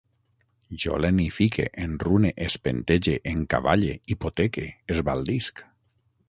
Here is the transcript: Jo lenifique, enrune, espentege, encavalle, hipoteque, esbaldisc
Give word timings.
Jo 0.83 0.95
lenifique, 1.05 1.65
enrune, 1.83 2.31
espentege, 2.45 3.13
encavalle, 3.33 3.95
hipoteque, 4.15 4.67
esbaldisc 4.97 5.65